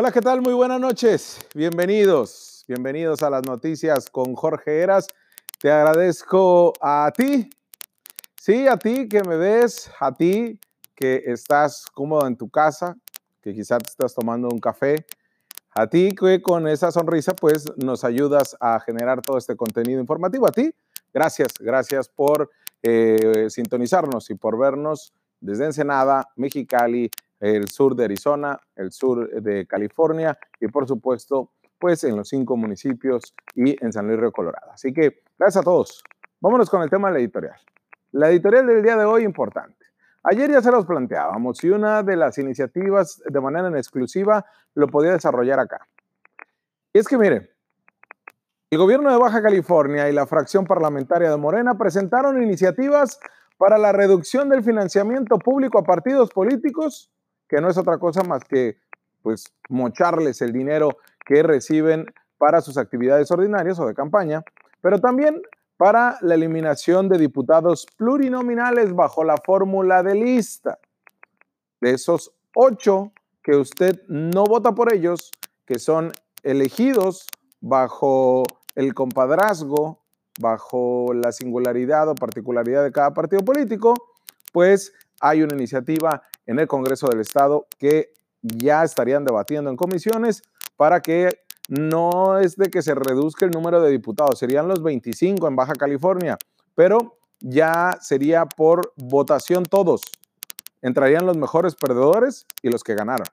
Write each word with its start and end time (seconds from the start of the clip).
Hola, 0.00 0.12
¿qué 0.12 0.20
tal? 0.20 0.42
Muy 0.42 0.54
buenas 0.54 0.78
noches. 0.78 1.40
Bienvenidos. 1.56 2.64
Bienvenidos 2.68 3.20
a 3.24 3.30
las 3.30 3.42
noticias 3.44 4.08
con 4.08 4.36
Jorge 4.36 4.78
Eras. 4.78 5.08
Te 5.60 5.72
agradezco 5.72 6.72
a 6.80 7.12
ti. 7.12 7.50
Sí, 8.40 8.68
a 8.68 8.76
ti 8.76 9.08
que 9.08 9.24
me 9.24 9.36
ves, 9.36 9.90
a 9.98 10.14
ti 10.14 10.60
que 10.94 11.24
estás 11.26 11.86
cómodo 11.92 12.28
en 12.28 12.36
tu 12.36 12.48
casa, 12.48 12.96
que 13.42 13.52
quizás 13.52 13.82
te 13.82 13.90
estás 13.90 14.14
tomando 14.14 14.46
un 14.46 14.60
café, 14.60 15.04
a 15.72 15.88
ti 15.88 16.14
que 16.14 16.40
con 16.42 16.68
esa 16.68 16.92
sonrisa 16.92 17.34
pues 17.34 17.64
nos 17.76 18.04
ayudas 18.04 18.56
a 18.60 18.78
generar 18.78 19.20
todo 19.20 19.36
este 19.36 19.56
contenido 19.56 20.00
informativo. 20.00 20.46
A 20.46 20.52
ti, 20.52 20.72
gracias, 21.12 21.54
gracias 21.58 22.08
por 22.08 22.52
eh, 22.84 23.48
sintonizarnos 23.50 24.30
y 24.30 24.36
por 24.36 24.56
vernos 24.56 25.12
desde 25.40 25.64
Ensenada, 25.64 26.28
Mexicali, 26.36 27.10
el 27.40 27.68
sur 27.68 27.94
de 27.94 28.04
Arizona, 28.04 28.58
el 28.76 28.92
sur 28.92 29.28
de 29.30 29.66
California 29.66 30.38
y 30.60 30.68
por 30.68 30.86
supuesto 30.86 31.52
pues 31.78 32.02
en 32.04 32.16
los 32.16 32.28
cinco 32.28 32.56
municipios 32.56 33.34
y 33.54 33.82
en 33.84 33.92
San 33.92 34.06
Luis 34.06 34.18
Río 34.18 34.32
Colorado. 34.32 34.72
Así 34.72 34.92
que 34.92 35.22
gracias 35.38 35.62
a 35.62 35.64
todos. 35.64 36.02
Vámonos 36.40 36.68
con 36.68 36.82
el 36.82 36.90
tema 36.90 37.08
de 37.08 37.14
la 37.14 37.20
editorial. 37.20 37.56
La 38.12 38.30
editorial 38.30 38.66
del 38.66 38.82
día 38.82 38.96
de 38.96 39.04
hoy 39.04 39.24
importante. 39.24 39.76
Ayer 40.24 40.50
ya 40.50 40.60
se 40.60 40.72
los 40.72 40.86
planteábamos 40.86 41.62
y 41.62 41.70
una 41.70 42.02
de 42.02 42.16
las 42.16 42.38
iniciativas 42.38 43.22
de 43.24 43.40
manera 43.40 43.68
en 43.68 43.76
exclusiva 43.76 44.44
lo 44.74 44.88
podía 44.88 45.12
desarrollar 45.12 45.60
acá. 45.60 45.86
Y 46.92 46.98
es 46.98 47.06
que 47.06 47.16
mire, 47.16 47.50
el 48.70 48.78
gobierno 48.78 49.10
de 49.10 49.18
Baja 49.18 49.40
California 49.40 50.08
y 50.08 50.12
la 50.12 50.26
fracción 50.26 50.66
parlamentaria 50.66 51.30
de 51.30 51.36
Morena 51.36 51.78
presentaron 51.78 52.42
iniciativas 52.42 53.18
para 53.56 53.78
la 53.78 53.92
reducción 53.92 54.48
del 54.48 54.62
financiamiento 54.62 55.38
público 55.38 55.78
a 55.78 55.84
partidos 55.84 56.30
políticos, 56.30 57.10
que 57.48 57.60
no 57.60 57.68
es 57.68 57.78
otra 57.78 57.98
cosa 57.98 58.22
más 58.22 58.44
que 58.44 58.76
pues 59.22 59.52
mocharles 59.68 60.40
el 60.42 60.52
dinero 60.52 60.98
que 61.24 61.42
reciben 61.42 62.06
para 62.38 62.60
sus 62.60 62.78
actividades 62.78 63.30
ordinarias 63.30 63.78
o 63.80 63.86
de 63.86 63.94
campaña, 63.94 64.42
pero 64.80 65.00
también 65.00 65.42
para 65.76 66.18
la 66.22 66.34
eliminación 66.34 67.08
de 67.08 67.18
diputados 67.18 67.86
plurinominales 67.96 68.94
bajo 68.94 69.24
la 69.24 69.36
fórmula 69.36 70.02
de 70.02 70.14
lista. 70.14 70.78
De 71.80 71.92
esos 71.92 72.32
ocho 72.54 73.12
que 73.42 73.56
usted 73.56 74.02
no 74.08 74.44
vota 74.44 74.74
por 74.74 74.92
ellos, 74.92 75.30
que 75.64 75.78
son 75.78 76.12
elegidos 76.42 77.26
bajo 77.60 78.42
el 78.74 78.94
compadrazgo, 78.94 80.00
bajo 80.40 81.12
la 81.14 81.32
singularidad 81.32 82.08
o 82.08 82.14
particularidad 82.14 82.84
de 82.84 82.92
cada 82.92 83.12
partido 83.14 83.44
político, 83.44 83.94
pues 84.52 84.92
hay 85.20 85.42
una 85.42 85.54
iniciativa 85.54 86.22
en 86.48 86.58
el 86.58 86.66
Congreso 86.66 87.06
del 87.06 87.20
Estado 87.20 87.68
que 87.78 88.12
ya 88.42 88.82
estarían 88.82 89.24
debatiendo 89.24 89.70
en 89.70 89.76
comisiones 89.76 90.42
para 90.76 91.00
que 91.00 91.28
no 91.68 92.38
es 92.38 92.56
de 92.56 92.70
que 92.70 92.82
se 92.82 92.94
reduzca 92.94 93.44
el 93.44 93.50
número 93.50 93.80
de 93.82 93.90
diputados, 93.90 94.38
serían 94.38 94.66
los 94.66 94.82
25 94.82 95.46
en 95.46 95.54
Baja 95.54 95.74
California, 95.74 96.38
pero 96.74 97.18
ya 97.40 97.98
sería 98.00 98.46
por 98.46 98.92
votación 98.96 99.64
todos. 99.64 100.00
Entrarían 100.80 101.26
los 101.26 101.36
mejores 101.36 101.74
perdedores 101.74 102.46
y 102.62 102.70
los 102.70 102.82
que 102.82 102.94
ganaron. 102.94 103.26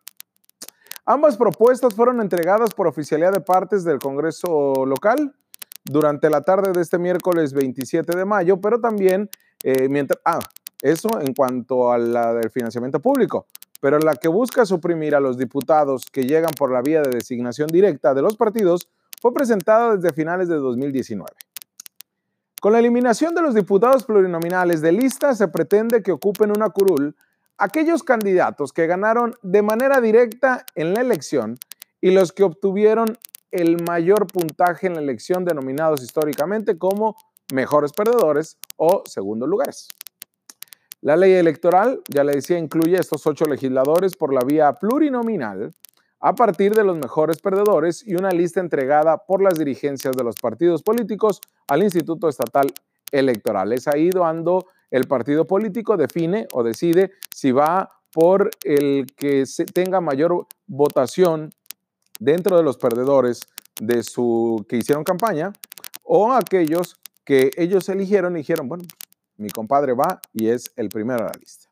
Ambas 1.05 1.37
propuestas 1.37 1.93
fueron 1.93 2.19
entregadas 2.19 2.73
por 2.73 2.87
oficialidad 2.87 3.31
de 3.31 3.39
partes 3.39 3.83
del 3.85 3.99
Congreso 3.99 4.85
local 4.85 5.35
durante 5.85 6.29
la 6.29 6.41
tarde 6.41 6.73
de 6.73 6.81
este 6.81 6.97
miércoles 6.97 7.53
27 7.53 8.17
de 8.17 8.25
mayo, 8.25 8.59
pero 8.59 8.81
también 8.81 9.29
eh, 9.63 9.87
mientras... 9.87 10.19
Ah, 10.25 10.39
eso 10.81 11.19
en 11.19 11.33
cuanto 11.33 11.91
a 11.91 11.97
la 11.97 12.33
del 12.33 12.49
financiamiento 12.49 12.99
público 12.99 13.47
pero 13.85 13.99
la 13.99 14.15
que 14.15 14.27
busca 14.27 14.65
suprimir 14.65 15.13
a 15.13 15.19
los 15.19 15.37
diputados 15.37 16.05
que 16.11 16.23
llegan 16.23 16.49
por 16.57 16.71
la 16.71 16.81
vía 16.81 17.03
de 17.03 17.11
designación 17.11 17.67
directa 17.67 18.15
de 18.15 18.23
los 18.23 18.35
partidos 18.35 18.89
fue 19.21 19.31
presentada 19.31 19.95
desde 19.95 20.11
finales 20.11 20.47
de 20.47 20.55
2019. 20.55 21.29
Con 22.59 22.73
la 22.73 22.79
eliminación 22.79 23.35
de 23.35 23.43
los 23.43 23.53
diputados 23.53 24.03
plurinominales 24.03 24.81
de 24.81 24.91
lista 24.91 25.35
se 25.35 25.49
pretende 25.49 26.01
que 26.01 26.11
ocupen 26.11 26.49
una 26.49 26.71
curul 26.71 27.15
aquellos 27.59 28.01
candidatos 28.01 28.73
que 28.73 28.87
ganaron 28.87 29.35
de 29.43 29.61
manera 29.61 30.01
directa 30.01 30.65
en 30.73 30.95
la 30.95 31.01
elección 31.01 31.57
y 32.01 32.09
los 32.09 32.31
que 32.31 32.43
obtuvieron 32.43 33.19
el 33.51 33.83
mayor 33.83 34.25
puntaje 34.25 34.87
en 34.87 34.95
la 34.95 35.01
elección 35.01 35.45
denominados 35.45 36.01
históricamente 36.01 36.79
como 36.79 37.15
mejores 37.53 37.93
perdedores 37.93 38.57
o 38.77 39.03
segundos 39.05 39.47
lugares. 39.47 39.89
La 41.05 41.15
ley 41.15 41.33
electoral, 41.33 42.01
ya 42.09 42.23
le 42.23 42.33
decía, 42.33 42.57
incluye 42.57 42.97
a 42.97 42.99
estos 42.99 43.27
ocho 43.27 43.45
legisladores 43.45 44.15
por 44.15 44.33
la 44.33 44.39
vía 44.43 44.73
plurinominal 44.73 45.71
a 46.19 46.33
partir 46.33 46.73
de 46.73 46.83
los 46.83 46.97
mejores 46.97 47.37
perdedores 47.37 48.01
y 48.07 48.15
una 48.15 48.31
lista 48.31 48.59
entregada 48.59 49.19
por 49.19 49.39
las 49.39 49.59
dirigencias 49.59 50.17
de 50.17 50.23
los 50.23 50.33
partidos 50.37 50.81
políticos 50.81 51.41
al 51.67 51.83
Instituto 51.83 52.27
Estatal 52.27 52.73
Electoral. 53.11 53.71
Es 53.73 53.87
ahí 53.87 54.09
cuando 54.09 54.65
el 54.89 55.03
partido 55.03 55.45
político 55.45 55.95
define 55.95 56.47
o 56.53 56.63
decide 56.63 57.11
si 57.29 57.51
va 57.51 57.91
por 58.11 58.49
el 58.63 59.05
que 59.15 59.43
tenga 59.75 60.01
mayor 60.01 60.47
votación 60.65 61.51
dentro 62.19 62.57
de 62.57 62.63
los 62.63 62.77
perdedores 62.77 63.41
de 63.79 64.01
su 64.01 64.65
que 64.67 64.77
hicieron 64.77 65.03
campaña 65.03 65.53
o 66.01 66.33
aquellos 66.33 66.99
que 67.23 67.51
ellos 67.57 67.89
eligieron 67.89 68.35
y 68.35 68.39
dijeron, 68.39 68.67
bueno, 68.67 68.85
mi 69.37 69.49
compadre 69.49 69.93
va 69.93 70.19
y 70.33 70.49
es 70.49 70.71
el 70.75 70.89
primero 70.89 71.23
a 71.23 71.27
la 71.27 71.39
lista. 71.39 71.67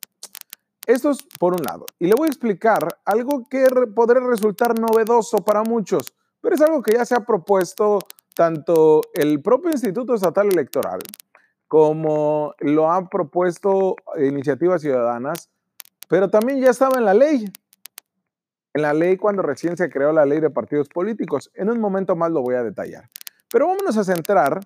Esto 0.86 1.12
es 1.12 1.24
por 1.40 1.54
un 1.54 1.64
lado. 1.64 1.86
Y 2.00 2.08
le 2.08 2.14
voy 2.16 2.28
a 2.28 2.32
explicar 2.32 3.00
algo 3.06 3.48
que 3.50 3.66
podría 3.96 4.22
resultar 4.26 4.78
novedoso 4.78 5.38
para 5.38 5.64
muchos, 5.64 6.14
pero 6.42 6.56
es 6.56 6.62
algo 6.62 6.82
que 6.82 6.94
ya 6.94 7.06
se 7.06 7.16
ha 7.16 7.22
propuesto 7.22 8.00
tanto 8.36 9.02
el 9.14 9.42
propio 9.42 9.72
Instituto 9.72 10.14
Estatal 10.16 10.48
Electoral 10.48 11.00
como 11.68 12.54
lo 12.60 12.92
han 12.92 13.08
propuesto 13.08 13.96
iniciativas 14.20 14.82
ciudadanas, 14.82 15.50
pero 16.08 16.30
también 16.30 16.60
ya 16.60 16.70
estaba 16.70 16.98
en 16.98 17.06
la 17.06 17.14
ley. 17.14 17.46
En 18.76 18.82
la 18.82 18.94
ley 18.94 19.18
cuando 19.18 19.42
recién 19.42 19.78
se 19.78 19.90
creó 19.90 20.12
la 20.12 20.26
ley 20.26 20.40
de 20.40 20.50
partidos 20.50 20.90
políticos. 20.90 21.50
En 21.56 21.70
un 21.70 21.80
momento 21.80 22.16
más 22.16 22.32
lo 22.32 22.42
voy 22.42 22.56
a 22.56 22.64
detallar. 22.64 23.10
Pero 23.50 23.68
vámonos 23.68 23.98
a 23.98 24.04
centrar 24.04 24.60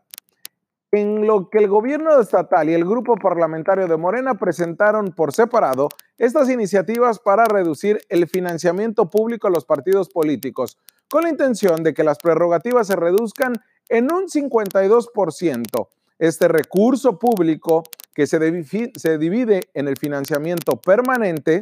en 0.91 1.27
lo 1.27 1.49
que 1.49 1.59
el 1.59 1.67
gobierno 1.67 2.19
estatal 2.19 2.69
y 2.69 2.73
el 2.73 2.85
grupo 2.85 3.15
parlamentario 3.15 3.87
de 3.87 3.97
Morena 3.97 4.35
presentaron 4.35 5.11
por 5.11 5.33
separado 5.33 5.89
estas 6.17 6.49
iniciativas 6.49 7.19
para 7.19 7.45
reducir 7.45 7.99
el 8.09 8.27
financiamiento 8.27 9.09
público 9.09 9.47
a 9.47 9.51
los 9.51 9.65
partidos 9.65 10.09
políticos, 10.09 10.77
con 11.09 11.23
la 11.23 11.29
intención 11.29 11.83
de 11.83 11.93
que 11.93 12.03
las 12.03 12.17
prerrogativas 12.17 12.87
se 12.87 12.95
reduzcan 12.95 13.55
en 13.89 14.11
un 14.11 14.27
52%. 14.27 15.87
Este 16.19 16.47
recurso 16.47 17.19
público 17.19 17.83
que 18.13 18.25
se, 18.25 18.39
divide 18.39 19.69
en 19.75 19.87
el 19.87 19.97
financiamiento 19.97 20.77
permanente 20.77 21.61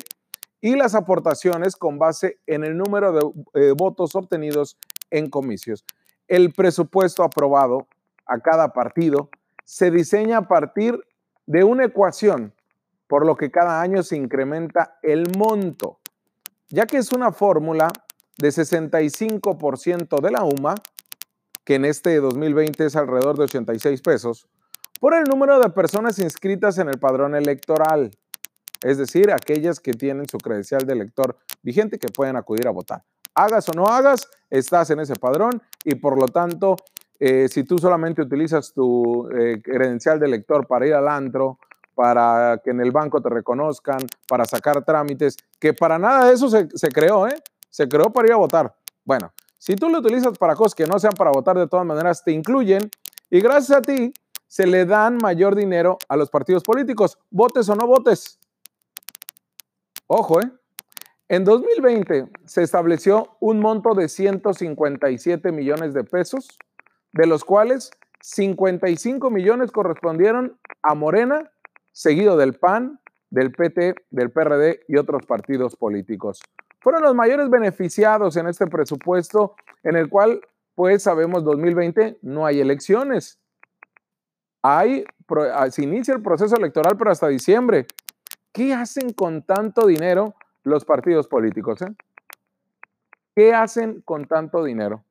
y 0.62 0.76
las 0.76 0.96
aportaciones 0.96 1.76
con 1.76 2.00
base 2.00 2.40
en 2.48 2.64
el 2.64 2.78
número 2.78 3.12
de 3.12 3.22
eh, 3.56 3.74
votos 3.76 4.16
obtenidos 4.16 4.78
en 5.12 5.30
comicios. 5.30 5.84
El 6.30 6.54
presupuesto 6.54 7.24
aprobado 7.24 7.88
a 8.26 8.40
cada 8.40 8.74
partido 8.74 9.30
se 9.64 9.92
diseña 9.92 10.38
a 10.38 10.48
partir 10.48 11.00
de 11.46 11.64
una 11.64 11.86
ecuación, 11.86 12.54
por 13.08 13.26
lo 13.26 13.36
que 13.36 13.52
cada 13.52 13.82
año 13.82 14.04
se 14.04 14.16
incrementa 14.16 14.98
el 15.02 15.26
monto, 15.38 16.00
ya 16.70 16.86
que 16.86 16.98
es 16.98 17.12
una 17.12 17.32
fórmula 17.32 17.92
de 18.38 18.50
65% 18.50 20.22
de 20.22 20.32
la 20.32 20.44
UMA, 20.44 20.76
que 21.64 21.76
en 21.76 21.86
este 21.86 22.20
2020 22.20 22.86
es 22.86 22.96
alrededor 22.96 23.38
de 23.38 23.44
86 23.44 24.02
pesos, 24.02 24.48
por 25.00 25.14
el 25.14 25.24
número 25.24 25.60
de 25.60 25.70
personas 25.70 26.20
inscritas 26.20 26.78
en 26.78 26.90
el 26.90 27.00
padrón 27.00 27.36
electoral, 27.36 28.12
es 28.82 28.98
decir, 28.98 29.32
aquellas 29.32 29.80
que 29.80 29.94
tienen 29.94 30.28
su 30.28 30.38
credencial 30.38 30.86
de 30.86 30.94
elector 30.94 31.38
vigente 31.64 31.98
que 31.98 32.08
pueden 32.08 32.36
acudir 32.36 32.68
a 32.68 32.72
votar. 32.72 33.04
Hagas 33.34 33.68
o 33.70 33.74
no 33.74 33.88
hagas, 33.88 34.30
estás 34.50 34.90
en 34.92 35.00
ese 35.00 35.16
padrón 35.16 35.62
y 35.84 35.96
por 35.96 36.20
lo 36.20 36.28
tanto 36.28 36.78
eh, 37.20 37.48
si 37.48 37.64
tú 37.64 37.78
solamente 37.78 38.22
utilizas 38.22 38.74
tu 38.74 39.30
eh, 39.30 39.62
credencial 39.64 40.20
de 40.20 40.28
lector 40.28 40.68
para 40.68 40.88
ir 40.88 40.94
al 40.94 41.08
antro, 41.08 41.60
para 41.94 42.60
que 42.64 42.72
en 42.72 42.82
el 42.82 42.92
banco 42.92 43.22
te 43.22 43.30
reconozcan, 43.30 44.00
para 44.28 44.46
sacar 44.46 44.84
trámites, 44.84 45.38
que 45.60 45.74
para 45.74 45.98
nada 45.98 46.28
de 46.28 46.34
eso 46.34 46.50
se, 46.50 46.68
se 46.74 46.90
creó, 46.90 47.28
¿eh? 47.28 47.42
Se 47.70 47.88
creó 47.88 48.12
para 48.12 48.28
ir 48.28 48.34
a 48.34 48.38
votar. 48.38 48.76
Bueno, 49.06 49.32
si 49.58 49.76
tú 49.76 49.90
lo 49.90 50.00
utilizas 50.00 50.38
para 50.38 50.56
cosas 50.56 50.76
que 50.76 50.86
no 50.86 51.00
sean 51.00 51.14
para 51.14 51.32
votar, 51.32 51.58
de 51.58 51.68
todas 51.68 51.86
maneras 51.86 52.24
te 52.24 52.32
incluyen 52.32 52.90
y 53.30 53.40
gracias 53.40 53.78
a 53.78 53.82
ti 53.82 54.14
se 54.48 54.68
le 54.68 54.86
dan 54.86 55.18
mayor 55.18 55.56
dinero 55.56 55.98
a 56.08 56.16
los 56.16 56.30
partidos 56.30 56.64
políticos, 56.64 57.18
votes 57.30 57.68
o 57.70 57.76
no 57.76 57.88
votes. 57.88 58.40
Ojo, 60.08 60.42
¿eh? 60.42 60.52
En 61.28 61.44
2020 61.44 62.30
se 62.46 62.62
estableció 62.62 63.36
un 63.40 63.60
monto 63.60 63.96
de 63.96 64.08
157 64.08 65.52
millones 65.52 65.94
de 65.96 66.04
pesos 66.04 66.60
de 67.16 67.26
los 67.26 67.46
cuales 67.46 67.92
55 68.22 69.30
millones 69.30 69.72
correspondieron 69.72 70.60
a 70.84 70.94
Morena, 70.96 71.52
seguido 71.94 72.36
del 72.36 72.56
PAN, 72.56 73.00
del 73.30 73.52
PT, 73.52 73.96
del 74.12 74.32
PRD 74.32 74.82
y 74.88 74.98
otros 74.98 75.26
partidos 75.26 75.76
políticos. 75.76 76.42
fueron 76.82 77.02
los 77.02 77.16
mayores 77.16 77.50
beneficiados 77.50 78.38
en 78.38 78.48
este 78.48 78.68
presupuesto 78.68 79.56
en 79.82 79.96
el 79.96 80.08
cual, 80.08 80.42
pues 80.76 81.02
sabemos, 81.02 81.44
2020 81.44 82.20
no 82.22 82.46
hay 82.46 82.60
elecciones. 82.60 83.40
Hay, 84.62 85.04
ah, 85.54 85.68
se 85.72 85.84
inicia 85.84 86.14
el 86.14 86.22
proceso 86.22 86.56
electoral, 86.56 86.96
pero 86.98 87.10
hasta 87.10 87.28
diciembre. 87.28 87.88
¿Qué 88.52 88.74
hacen 88.74 89.14
con 89.14 89.42
tanto 89.42 89.88
dinero 89.88 90.36
los 90.64 90.86
partidos 90.86 91.28
políticos? 91.28 91.82
Eh? 91.82 91.96
¿Qué 93.36 93.54
hacen 93.54 94.02
con 94.02 94.26
tanto 94.26 94.64
dinero? 94.64 95.04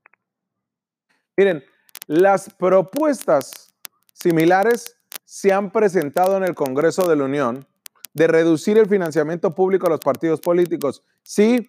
Miren, 1.36 1.64
las 2.06 2.52
propuestas 2.54 3.74
similares 4.12 4.98
se 5.24 5.52
han 5.52 5.70
presentado 5.70 6.36
en 6.36 6.44
el 6.44 6.54
Congreso 6.54 7.08
de 7.08 7.16
la 7.16 7.24
Unión 7.24 7.66
de 8.14 8.26
reducir 8.26 8.78
el 8.78 8.86
financiamiento 8.86 9.54
público 9.54 9.86
a 9.86 9.90
los 9.90 10.00
partidos 10.00 10.40
políticos. 10.40 11.02
Sí, 11.22 11.68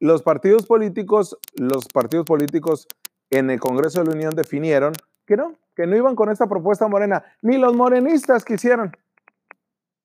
los 0.00 0.22
partidos 0.22 0.66
políticos, 0.66 1.36
los 1.54 1.86
partidos 1.88 2.24
políticos 2.26 2.86
en 3.30 3.50
el 3.50 3.58
Congreso 3.58 4.00
de 4.00 4.06
la 4.06 4.14
Unión 4.14 4.34
definieron 4.34 4.92
que 5.26 5.36
no, 5.36 5.56
que 5.74 5.86
no 5.86 5.96
iban 5.96 6.14
con 6.14 6.30
esta 6.30 6.46
propuesta 6.46 6.86
morena, 6.86 7.24
ni 7.42 7.58
los 7.58 7.74
morenistas 7.74 8.44
quisieron. 8.44 8.92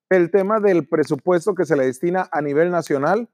El 0.10 0.32
tema 0.32 0.60
del 0.60 0.88
presupuesto 0.88 1.54
que 1.54 1.66
se 1.66 1.76
le 1.76 1.86
destina 1.86 2.28
a 2.32 2.42
nivel 2.42 2.72
nacional 2.72 3.30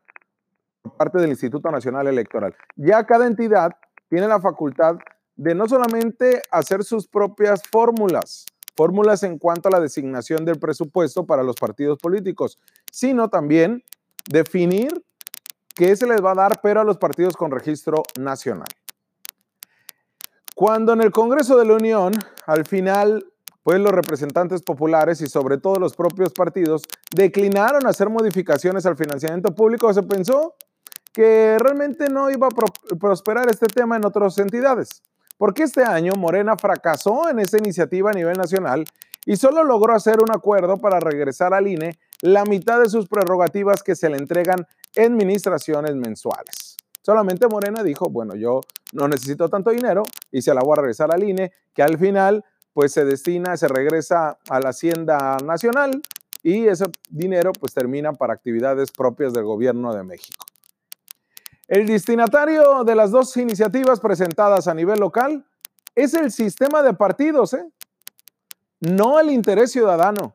por 0.82 0.94
parte 0.98 1.20
del 1.20 1.30
Instituto 1.30 1.72
Nacional 1.72 2.08
Electoral. 2.08 2.54
Ya 2.76 3.06
cada 3.06 3.28
entidad 3.28 3.72
tiene 4.10 4.28
la 4.28 4.42
facultad 4.42 4.98
de 5.36 5.54
no 5.54 5.68
solamente 5.68 6.42
hacer 6.52 6.84
sus 6.84 7.08
propias 7.08 7.62
fórmulas, 7.70 8.46
fórmulas 8.76 9.24
en 9.24 9.38
cuanto 9.38 9.68
a 9.68 9.72
la 9.72 9.80
designación 9.80 10.46
del 10.46 10.60
presupuesto 10.60 11.26
para 11.26 11.44
los 11.44 11.56
partidos 11.56 11.98
políticos, 12.00 12.58
sino 12.92 13.30
también 13.30 13.84
definir 14.30 15.04
qué 15.76 15.96
se 15.96 16.08
les 16.08 16.24
va 16.24 16.32
a 16.32 16.36
dar, 16.36 16.62
pero 16.62 16.82
a 16.82 16.84
los 16.84 16.98
partidos 16.98 17.36
con 17.36 17.52
registro 17.52 18.04
nacional. 18.18 18.68
Cuando 20.56 20.94
en 20.94 21.02
el 21.02 21.12
Congreso 21.12 21.58
de 21.58 21.66
la 21.66 21.74
Unión, 21.74 22.14
al 22.46 22.66
final, 22.66 23.26
pues 23.62 23.80
los 23.80 23.92
representantes 23.92 24.62
populares 24.62 25.20
y 25.20 25.28
sobre 25.28 25.58
todo 25.58 25.76
los 25.80 25.96
propios 25.96 26.32
partidos 26.32 26.84
declinaron 27.14 27.86
hacer 27.88 28.10
modificaciones 28.10 28.86
al 28.86 28.96
financiamiento 28.96 29.54
público, 29.54 29.94
se 29.94 30.04
pensó 30.04 30.56
que 31.12 31.58
realmente 31.60 32.08
no 32.08 32.30
iba 32.30 32.48
a 32.48 32.96
prosperar 32.98 33.50
este 33.50 33.68
tema 33.68 33.98
en 33.98 34.06
otras 34.06 34.38
entidades 34.38 35.04
porque 35.38 35.64
este 35.64 35.84
año 35.84 36.14
Morena 36.18 36.56
fracasó 36.58 37.30
en 37.30 37.40
esa 37.40 37.58
iniciativa 37.58 38.12
a 38.12 38.14
nivel 38.14 38.38
nacional 38.38 38.86
y 39.26 39.38
solo 39.38 39.64
logró 39.64 39.94
hacer 39.94 40.22
un 40.22 40.32
acuerdo 40.32 40.78
para 40.78 41.00
regresar 41.00 41.54
al 41.54 41.68
INE 41.68 41.98
la 42.22 42.46
mitad 42.46 42.80
de 42.80 42.90
sus 42.90 43.08
prerrogativas 43.08 43.84
que 43.84 43.96
se 43.96 44.10
le 44.10 44.18
entregan 44.18 44.68
en 44.96 45.14
administraciones 45.14 45.96
mensuales. 45.96 46.78
Solamente 47.02 47.48
Morena 47.48 47.84
dijo, 47.84 48.10
bueno, 48.10 48.36
yo 48.36 48.62
no 48.94 49.08
necesito 49.08 49.50
tanto 49.50 49.72
dinero 49.72 50.04
y 50.32 50.42
se 50.42 50.54
la 50.54 50.62
voy 50.62 50.74
a 50.74 50.82
regresar 50.82 51.14
al 51.14 51.24
INE, 51.24 51.52
que 51.74 51.84
al 51.84 51.98
final 51.98 52.44
pues 52.74 52.92
se 52.92 53.06
destina, 53.06 53.58
se 53.58 53.68
regresa 53.68 54.38
a 54.50 54.60
la 54.60 54.70
Hacienda 54.70 55.38
Nacional 55.44 56.02
y 56.44 56.68
ese 56.68 56.86
dinero 57.10 57.52
pues 57.54 57.74
termina 57.74 58.14
para 58.14 58.34
actividades 58.34 58.92
propias 58.92 59.34
del 59.34 59.44
gobierno 59.44 59.94
de 59.94 60.04
México. 60.04 60.45
El 61.68 61.88
destinatario 61.88 62.84
de 62.84 62.96
las 62.96 63.10
dos 63.10 63.36
iniciativas 63.38 64.00
presentadas 64.00 64.68
a 64.68 64.74
nivel 64.74 65.00
local 65.00 65.46
es 65.96 66.14
el 66.14 66.32
sistema 66.32 66.84
de 66.84 66.94
partidos, 66.94 67.54
¿eh? 67.54 67.66
no 68.82 69.20
el 69.20 69.32
interés 69.32 69.72
ciudadano. 69.72 70.32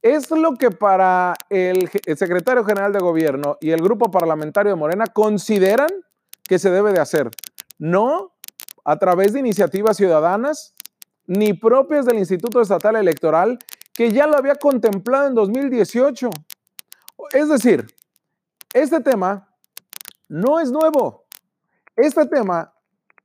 Es 0.00 0.30
lo 0.30 0.54
que 0.54 0.70
para 0.70 1.34
el, 1.50 1.90
secretario 2.16 2.64
general 2.64 2.92
de 2.92 3.00
gobierno 3.00 3.58
y 3.60 3.70
el 3.70 3.82
grupo 3.82 4.10
parlamentario 4.10 4.72
de 4.72 4.76
Morena 4.76 5.06
consideran 5.06 5.90
que 6.44 6.58
se 6.58 6.70
debe 6.70 6.92
de 6.92 7.00
hacer. 7.00 7.28
No 7.78 8.32
a 8.84 8.98
través 8.98 9.34
de 9.34 9.40
iniciativas 9.40 9.96
ciudadanas 9.96 10.74
ni 11.26 11.52
propias 11.52 12.06
del 12.06 12.18
Instituto 12.18 12.62
Estatal 12.62 12.96
Electoral, 12.96 13.58
que 13.92 14.12
ya 14.12 14.26
lo 14.26 14.38
había 14.38 14.54
contemplado 14.54 15.26
en 15.26 15.34
2018. 15.34 16.30
Es 17.32 17.48
decir, 17.50 17.86
este 18.72 19.00
tema 19.00 19.47
no 20.28 20.60
es 20.60 20.70
nuevo. 20.70 21.24
Este 21.96 22.26
tema 22.26 22.72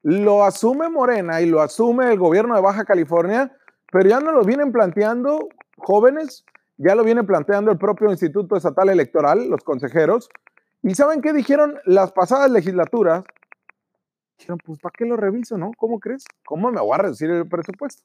lo 0.02 0.44
asume 0.44 0.90
Morena 0.90 1.42
y 1.42 1.46
lo 1.46 1.62
asume 1.62 2.12
el 2.12 2.18
gobierno 2.18 2.56
de 2.56 2.62
Baja 2.62 2.86
California, 2.86 3.56
pero 3.92 4.10
ya 4.10 4.20
no 4.20 4.32
lo 4.32 4.44
vienen 4.44 4.72
planteando 4.72 5.48
jóvenes, 5.78 6.46
ya 6.78 6.96
lo 6.96 7.04
viene 7.04 7.24
planteando 7.24 7.72
el 7.72 7.78
propio 7.78 8.10
Instituto 8.10 8.56
Estatal 8.56 8.90
Electoral, 8.90 9.48
los 9.50 9.64
consejeros. 9.64 10.30
¿Y 10.82 10.96
saben 10.96 11.22
qué 11.22 11.32
dijeron 11.32 11.80
las 11.86 12.12
pasadas 12.12 12.52
legislaturas? 12.52 13.24
Dijeron, 14.38 14.58
pues 14.66 14.80
¿para 14.80 14.94
qué 14.98 15.06
lo 15.06 15.16
reviso, 15.16 15.58
no? 15.58 15.72
¿Cómo 15.78 16.00
crees? 16.00 16.26
¿Cómo 16.46 16.72
me 16.72 16.82
voy 16.82 16.96
a 16.96 16.98
reducir 17.04 17.30
el 17.30 17.48
presupuesto? 17.48 18.04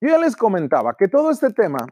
Yo 0.00 0.08
ya 0.08 0.18
les 0.18 0.36
comentaba 0.36 0.94
que 0.94 1.08
todo 1.08 1.30
este 1.30 1.52
tema 1.52 1.86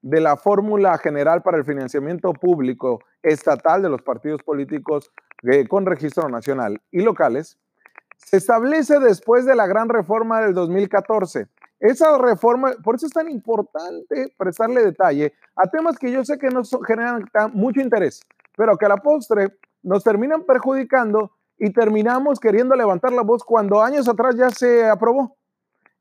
de 0.00 0.20
la 0.20 0.36
fórmula 0.36 0.96
general 0.98 1.42
para 1.42 1.58
el 1.58 1.64
financiamiento 1.64 2.32
público 2.32 3.00
estatal 3.22 3.82
de 3.82 3.88
los 3.88 4.02
partidos 4.02 4.42
políticos 4.42 5.10
eh, 5.42 5.66
con 5.68 5.86
registro 5.86 6.28
nacional 6.28 6.80
y 6.90 7.02
locales, 7.02 7.58
se 8.16 8.36
establece 8.36 8.98
después 8.98 9.44
de 9.46 9.54
la 9.54 9.66
gran 9.66 9.88
reforma 9.88 10.40
del 10.40 10.54
2014. 10.54 11.46
Esa 11.80 12.18
reforma, 12.18 12.72
por 12.82 12.96
eso 12.96 13.06
es 13.06 13.12
tan 13.12 13.30
importante 13.30 14.34
prestarle 14.36 14.82
detalle 14.82 15.32
a 15.54 15.68
temas 15.68 15.96
que 15.96 16.10
yo 16.10 16.24
sé 16.24 16.36
que 16.38 16.48
no 16.48 16.62
generan 16.86 17.30
mucho 17.52 17.80
interés, 17.80 18.20
pero 18.56 18.76
que 18.76 18.86
a 18.86 18.88
la 18.88 18.96
postre 18.96 19.58
nos 19.82 20.02
terminan 20.02 20.42
perjudicando 20.42 21.32
y 21.56 21.72
terminamos 21.72 22.40
queriendo 22.40 22.74
levantar 22.74 23.12
la 23.12 23.22
voz 23.22 23.44
cuando 23.44 23.82
años 23.82 24.08
atrás 24.08 24.34
ya 24.36 24.50
se 24.50 24.88
aprobó. 24.88 25.36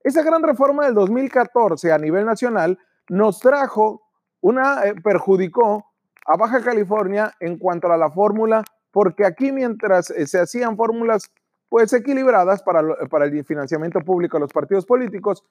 Esa 0.03 0.23
gran 0.23 0.41
reforma 0.41 0.85
del 0.85 0.95
2014 0.95 1.91
a 1.91 1.97
nivel 1.97 2.25
nacional 2.25 2.79
nos 3.09 3.39
trajo 3.39 4.01
una, 4.41 4.85
eh, 4.85 4.95
perjudicó 5.03 5.86
a 6.27 6.35
Baja 6.35 6.61
California 6.61 7.33
en 7.39 7.57
cuanto 7.57 7.91
a 7.91 7.97
la 7.97 8.11
fórmula, 8.11 8.63
porque 8.91 9.25
aquí 9.25 9.51
mientras 9.51 10.09
eh, 10.11 10.27
se 10.27 10.39
hacían 10.39 10.75
fórmulas 10.75 11.31
pues 11.69 11.91
equilibradas 11.93 12.61
para, 12.63 12.81
para 13.09 13.25
el 13.25 13.45
financiamiento 13.45 13.99
público 14.01 14.37
de 14.37 14.41
los 14.41 14.53
partidos 14.53 14.85
políticos, 14.85 15.43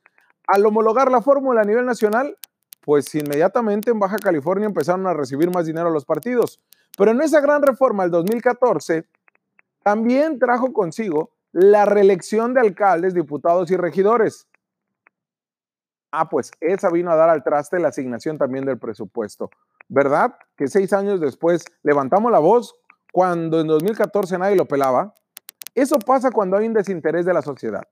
al 0.46 0.64
homologar 0.64 1.11
la 1.11 1.20
fórmula 1.20 1.62
a 1.62 1.64
nivel 1.64 1.84
nacional, 1.84 2.37
pues 2.82 3.12
inmediatamente 3.14 3.90
en 3.90 3.99
Baja 3.99 4.17
California 4.17 4.67
empezaron 4.67 5.06
a 5.06 5.14
recibir 5.14 5.50
más 5.50 5.67
dinero 5.67 5.90
los 5.90 6.05
partidos. 6.05 6.61
Pero 6.96 7.11
en 7.11 7.20
esa 7.20 7.40
gran 7.40 7.62
reforma 7.62 8.05
del 8.05 8.12
2014 8.12 9.06
también 9.82 10.39
trajo 10.39 10.72
consigo 10.72 11.31
la 11.53 11.84
reelección 11.84 12.55
de 12.55 12.60
alcaldes, 12.60 13.15
diputados 13.15 13.70
y 13.70 13.77
regidores. 13.77 14.46
Ah, 16.12 16.29
pues 16.29 16.51
esa 16.60 16.91
vino 16.91 17.10
a 17.10 17.17
dar 17.17 17.29
al 17.29 17.43
traste 17.43 17.79
la 17.79 17.89
asignación 17.89 18.39
también 18.39 18.65
del 18.65 18.79
presupuesto. 18.79 19.51
¿Verdad? 19.88 20.36
Que 20.56 20.69
seis 20.69 20.93
años 20.93 21.20
después 21.20 21.64
levantamos 21.82 22.32
la 22.32 22.38
voz 22.38 22.74
cuando 23.12 23.60
en 23.60 23.66
2014 23.66 24.38
nadie 24.38 24.56
lo 24.56 24.66
pelaba. 24.66 25.14
Eso 25.74 25.98
pasa 25.98 26.31
cuando 26.31 26.56
hay 26.56 26.66
un 26.66 26.74
desinterés 26.74 27.24
de 27.26 27.34
la 27.34 27.43
sociedad. 27.43 27.82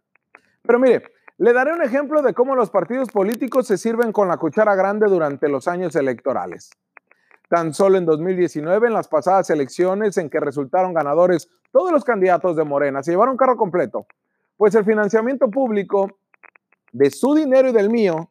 Pero 0.63 0.79
mire, 0.79 1.03
le 1.37 1.53
daré 1.53 1.73
un 1.73 1.83
ejemplo 1.83 2.23
de 2.23 2.33
cómo 2.33 2.55
los 2.55 2.71
partidos 2.71 3.11
políticos 3.11 3.67
se 3.67 3.77
sirven 3.77 4.13
con 4.13 4.29
la 4.29 4.37
cuchara 4.37 4.75
grande 4.75 5.07
durante 5.09 5.49
los 5.49 5.69
años 5.69 5.97
electorales. 5.97 6.71
Tan 7.49 7.75
solo 7.75 7.99
en 7.99 8.07
2019, 8.07 8.87
en 8.87 8.95
las 8.95 9.09
pasadas 9.09 9.51
elecciones 9.51 10.17
en 10.17 10.31
que 10.31 10.41
resultaron 10.41 10.95
ganadores 10.95 11.49
todos 11.73 11.93
los 11.93 12.05
candidatos 12.05 12.57
de 12.57 12.65
Morena, 12.65 13.03
se 13.03 13.11
llevaron 13.11 13.37
carro 13.37 13.57
completo, 13.57 14.07
pues 14.57 14.75
el 14.75 14.85
financiamiento 14.85 15.51
público 15.51 16.19
de 16.93 17.11
su 17.11 17.35
dinero 17.35 17.69
y 17.69 17.73
del 17.73 17.91
mío 17.91 18.31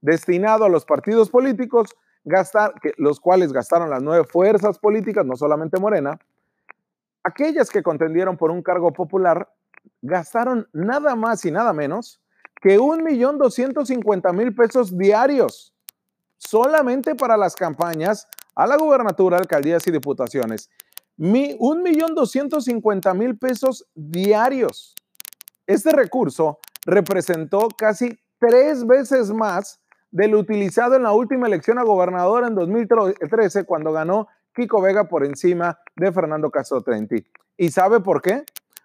destinado 0.00 0.64
a 0.64 0.68
los 0.68 0.84
partidos 0.84 1.30
políticos, 1.30 1.94
gastar, 2.24 2.74
que, 2.80 2.92
los 2.96 3.20
cuales 3.20 3.52
gastaron 3.52 3.90
las 3.90 4.02
nueve 4.02 4.24
fuerzas 4.24 4.78
políticas, 4.78 5.24
no 5.24 5.36
solamente 5.36 5.78
Morena, 5.78 6.18
aquellas 7.22 7.70
que 7.70 7.82
contendieron 7.82 8.36
por 8.36 8.50
un 8.50 8.62
cargo 8.62 8.92
popular, 8.92 9.48
gastaron 10.02 10.68
nada 10.72 11.14
más 11.14 11.44
y 11.44 11.50
nada 11.50 11.72
menos 11.72 12.20
que 12.60 12.78
un 12.78 13.04
millón 13.04 13.36
doscientos 13.38 13.88
cincuenta 13.88 14.32
mil 14.32 14.54
pesos 14.54 14.96
diarios 14.96 15.74
solamente 16.38 17.14
para 17.14 17.36
las 17.36 17.54
campañas 17.54 18.26
a 18.54 18.66
la 18.66 18.76
gubernatura, 18.76 19.38
alcaldías 19.38 19.86
y 19.86 19.90
diputaciones. 19.90 20.70
un 21.18 21.82
millón 21.82 22.14
doscientos 22.14 22.64
cincuenta 22.64 23.14
mil 23.14 23.38
pesos 23.38 23.86
diarios. 23.94 24.94
Este 25.66 25.92
recurso 25.92 26.58
representó 26.86 27.68
casi 27.68 28.18
tres 28.38 28.86
veces 28.86 29.30
más 29.32 29.80
del 30.14 30.36
utilizado 30.36 30.94
en 30.94 31.02
la 31.02 31.12
última 31.12 31.48
elección 31.48 31.76
a 31.80 31.82
gobernador 31.82 32.44
en 32.46 32.54
2013 32.54 33.64
cuando 33.64 33.90
ganó 33.90 34.28
Kiko 34.54 34.80
Vega 34.80 35.08
por 35.08 35.24
encima 35.24 35.80
de 35.96 36.12
Fernando 36.12 36.52
Castro 36.52 36.82
Trenti. 36.82 37.26
¿Y 37.56 37.70
sabe 37.70 37.98
por 37.98 38.22
qué? 38.22 38.44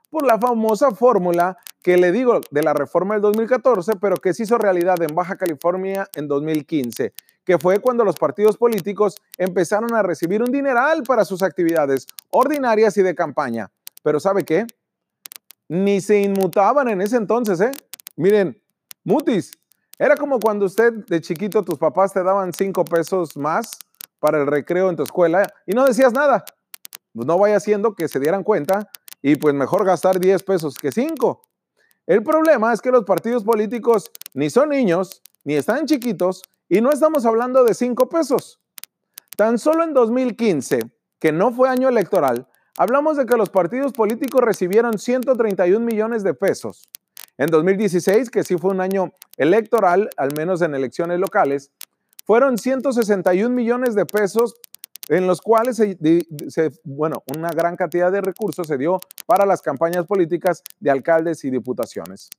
Por 0.10 0.26
la 0.26 0.40
famosa 0.40 0.90
fórmula 0.90 1.56
que 1.84 1.98
le 1.98 2.12
digo 2.12 2.42
de 2.50 2.64
la 2.64 2.74
reforma 2.74 3.14
del 3.14 3.22
2014, 3.22 3.98
pero 4.02 4.16
que 4.18 4.34
se 4.34 4.42
hizo 4.42 4.58
realidad 4.58 5.00
en 5.04 5.14
Baja 5.14 5.38
California 5.38 6.08
en 6.16 6.28
2015, 6.28 7.14
que 7.46 7.60
fue 7.60 7.78
cuando 7.78 8.04
los 8.04 8.16
partidos 8.16 8.58
políticos 8.58 9.22
empezaron 9.38 9.94
a 9.94 10.02
recibir 10.02 10.42
un 10.42 10.52
dineral 10.52 11.04
para 11.04 11.26
sus 11.26 11.44
actividades 11.44 12.08
ordinarias 12.32 12.98
y 12.98 13.04
de 13.04 13.14
campaña. 13.14 13.70
Pero 14.02 14.20
¿sabe 14.20 14.44
qué? 14.46 14.66
Ni 15.68 16.02
se 16.02 16.22
inmutaban 16.22 16.90
en 16.90 17.02
ese 17.02 17.18
entonces, 17.18 17.62
¿eh? 17.62 17.72
Miren, 18.16 18.60
mutis, 19.04 19.59
era 20.00 20.16
como 20.16 20.40
cuando 20.40 20.66
usted 20.66 20.94
de 20.94 21.20
chiquito, 21.20 21.62
tus 21.62 21.78
papás 21.78 22.14
te 22.14 22.24
daban 22.24 22.54
cinco 22.54 22.86
pesos 22.86 23.36
más 23.36 23.78
para 24.20 24.40
el 24.40 24.48
recreo 24.48 24.90
en 24.90 24.96
tu 24.96 25.04
escuela 25.04 25.46
y 25.68 25.74
no 25.74 25.86
decías 25.86 26.14
nada. 26.14 26.46
Pues 27.14 27.28
no 27.28 27.38
vaya 27.38 27.58
haciendo 27.58 27.94
que 27.96 28.08
se 28.08 28.18
dieran 28.22 28.44
cuenta 28.44 28.90
y 29.22 29.36
pues 29.36 29.54
mejor 29.54 29.84
gastar 29.84 30.22
10 30.22 30.42
pesos 30.44 30.76
que 30.76 30.94
5. 30.94 31.42
El 32.08 32.24
problema 32.24 32.72
es 32.72 32.80
que 32.80 32.92
los 32.92 33.04
partidos 33.04 33.44
políticos 33.44 34.10
ni 34.34 34.50
son 34.50 34.70
niños, 34.70 35.22
ni 35.44 35.56
están 35.56 35.86
chiquitos, 35.86 36.44
y 36.70 36.80
no 36.80 36.92
estamos 36.92 37.26
hablando 37.26 37.66
de 37.66 37.74
5 37.74 38.08
pesos. 38.08 38.62
Tan 39.36 39.60
solo 39.60 39.84
en 39.84 39.94
2015, 39.94 40.80
que 41.20 41.32
no 41.34 41.52
fue 41.52 41.68
año 41.68 41.90
electoral, 41.90 42.48
hablamos 42.78 43.18
de 43.18 43.26
que 43.26 43.36
los 43.36 43.50
partidos 43.50 43.92
políticos 43.92 44.42
recibieron 44.42 44.98
131 44.98 45.86
millones 45.86 46.24
de 46.24 46.34
pesos. 46.34 46.90
En 47.40 47.50
2016, 47.50 48.30
que 48.30 48.44
sí 48.44 48.58
fue 48.58 48.72
un 48.72 48.82
año 48.82 49.14
electoral, 49.38 50.10
al 50.18 50.36
menos 50.36 50.62
en 50.62 50.76
elecciones 50.76 51.22
locales, 51.22 51.72
fueron 52.26 52.58
161 52.58 53.56
millones 53.56 53.96
de 53.96 54.06
pesos 54.06 54.56
en 55.08 55.26
los 55.26 55.40
cuales, 55.40 55.78
se, 55.78 56.72
bueno, 56.84 57.24
una 57.34 57.50
gran 57.52 57.78
cantidad 57.78 58.12
de 58.12 58.20
recursos 58.20 58.68
se 58.68 58.78
dio 58.78 59.00
para 59.26 59.46
las 59.46 59.62
campañas 59.62 60.06
políticas 60.06 60.62
de 60.82 60.92
alcaldes 60.92 61.46
y 61.46 61.50
diputaciones. 61.50 62.30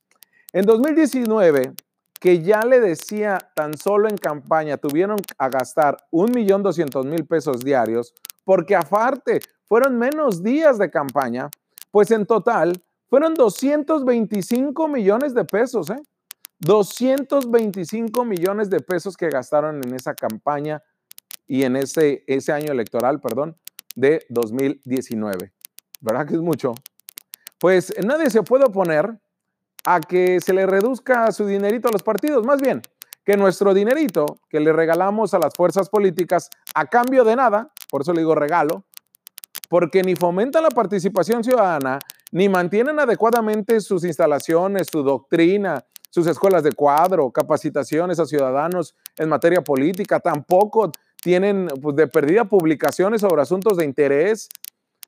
En 0.52 0.66
2019, 0.66 1.72
que 2.20 2.42
ya 2.42 2.60
le 2.60 2.78
decía 2.78 3.38
tan 3.54 3.78
solo 3.78 4.06
en 4.06 4.18
campaña, 4.18 4.76
tuvieron 4.76 5.16
a 5.38 5.48
gastar 5.48 5.96
1.200.000 6.12 7.26
pesos 7.26 7.60
diarios, 7.60 8.12
porque 8.44 8.76
aparte 8.76 9.40
fueron 9.64 9.98
menos 9.98 10.42
días 10.42 10.76
de 10.76 10.90
campaña, 10.90 11.48
pues 11.90 12.10
en 12.10 12.26
total 12.26 12.74
fueron 13.10 13.34
225 13.34 14.88
millones 14.88 15.34
de 15.34 15.44
pesos, 15.44 15.90
¿eh? 15.90 16.00
225 16.60 18.24
millones 18.24 18.70
de 18.70 18.80
pesos 18.80 19.16
que 19.16 19.28
gastaron 19.28 19.82
en 19.84 19.94
esa 19.94 20.14
campaña 20.14 20.82
y 21.46 21.64
en 21.64 21.74
ese, 21.74 22.22
ese 22.26 22.52
año 22.52 22.70
electoral, 22.70 23.20
perdón, 23.20 23.56
de 23.96 24.24
2019. 24.28 25.52
¿Verdad 26.00 26.26
que 26.26 26.34
es 26.34 26.40
mucho? 26.40 26.74
Pues 27.58 27.92
nadie 28.04 28.30
se 28.30 28.42
puede 28.42 28.64
oponer 28.64 29.18
a 29.84 30.00
que 30.00 30.40
se 30.40 30.52
le 30.52 30.66
reduzca 30.66 31.32
su 31.32 31.46
dinerito 31.46 31.88
a 31.88 31.92
los 31.92 32.02
partidos, 32.02 32.46
más 32.46 32.60
bien 32.60 32.80
que 33.24 33.36
nuestro 33.36 33.74
dinerito 33.74 34.40
que 34.48 34.60
le 34.60 34.72
regalamos 34.72 35.34
a 35.34 35.38
las 35.38 35.52
fuerzas 35.54 35.88
políticas 35.88 36.48
a 36.74 36.86
cambio 36.86 37.24
de 37.24 37.36
nada, 37.36 37.72
por 37.90 38.02
eso 38.02 38.12
le 38.12 38.20
digo 38.20 38.34
regalo, 38.34 38.84
porque 39.68 40.02
ni 40.02 40.16
fomentan 40.16 40.62
la 40.62 40.70
participación 40.70 41.44
ciudadana, 41.44 41.98
ni 42.30 42.48
mantienen 42.48 42.98
adecuadamente 42.98 43.80
sus 43.80 44.04
instalaciones, 44.04 44.88
su 44.90 45.02
doctrina, 45.02 45.84
sus 46.10 46.26
escuelas 46.26 46.62
de 46.62 46.72
cuadro, 46.72 47.30
capacitaciones 47.30 48.18
a 48.18 48.26
ciudadanos 48.26 48.94
en 49.16 49.28
materia 49.28 49.62
política, 49.62 50.20
tampoco 50.20 50.90
tienen 51.22 51.68
pues, 51.80 51.96
de 51.96 52.08
perdida 52.08 52.44
publicaciones 52.44 53.20
sobre 53.20 53.42
asuntos 53.42 53.76
de 53.76 53.84
interés. 53.84 54.48